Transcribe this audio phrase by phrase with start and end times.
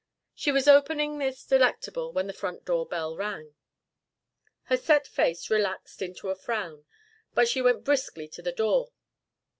[0.33, 3.53] She was opening this delectable when the front door bell rang.
[4.63, 6.85] Her set face relaxed into a frown,
[7.35, 8.93] but she went briskly to the door.